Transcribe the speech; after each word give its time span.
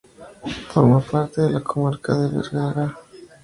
Forma 0.69 0.99
parte 1.01 1.43
de 1.43 1.51
la 1.51 1.59
comarca 1.61 2.17
del 2.17 2.31
Bergadá. 2.31 2.97